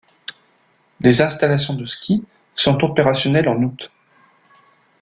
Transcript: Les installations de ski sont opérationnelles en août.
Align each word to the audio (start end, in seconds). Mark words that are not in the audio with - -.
Les 1.01 1.21
installations 1.21 1.75
de 1.75 1.85
ski 1.85 2.25
sont 2.55 2.83
opérationnelles 2.83 3.47
en 3.49 3.61
août. 3.61 3.91